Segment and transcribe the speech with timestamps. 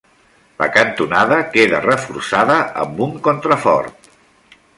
[0.61, 4.11] La cantonada queda reforçada amb un contrafort.